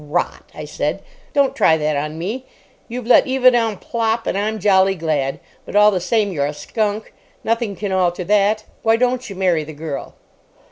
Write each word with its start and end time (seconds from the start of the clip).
"Rot!" 0.03 0.49
I 0.55 0.65
said. 0.65 1.03
"Don't 1.31 1.55
try 1.55 1.77
that 1.77 1.95
on 1.95 2.17
me. 2.17 2.47
You've 2.87 3.05
let 3.05 3.27
Eva 3.27 3.51
down 3.51 3.77
plop, 3.77 4.25
and 4.25 4.35
I'm 4.35 4.57
jolly 4.57 4.95
glad; 4.95 5.39
but 5.63 5.75
all 5.75 5.91
the 5.91 5.99
same 6.01 6.31
you're 6.31 6.47
a 6.47 6.55
skunk. 6.55 7.13
Nothing 7.43 7.75
can 7.75 7.91
alter 7.91 8.23
that. 8.23 8.63
Why 8.81 8.95
don't 8.97 9.29
you 9.29 9.35
marry 9.35 9.63
the 9.63 9.73
girl?" 9.73 10.15